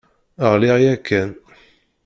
Ɣliɣ 0.51 0.77
yakan. 0.83 1.29